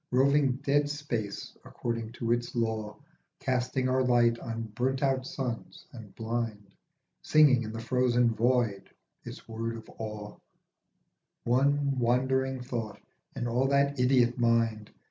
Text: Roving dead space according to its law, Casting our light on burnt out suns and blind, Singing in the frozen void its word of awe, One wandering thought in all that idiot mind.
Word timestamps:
Roving 0.09 0.53
dead 0.63 0.89
space 0.89 1.55
according 1.63 2.13
to 2.13 2.31
its 2.31 2.55
law, 2.55 2.97
Casting 3.39 3.87
our 3.87 4.01
light 4.01 4.39
on 4.39 4.63
burnt 4.73 5.03
out 5.03 5.27
suns 5.27 5.85
and 5.93 6.15
blind, 6.15 6.73
Singing 7.21 7.61
in 7.61 7.71
the 7.71 7.79
frozen 7.81 8.33
void 8.33 8.89
its 9.23 9.47
word 9.47 9.75
of 9.77 9.87
awe, 9.99 10.37
One 11.43 11.99
wandering 11.99 12.61
thought 12.63 12.99
in 13.35 13.45
all 13.47 13.67
that 13.67 13.99
idiot 13.99 14.39
mind. 14.39 14.89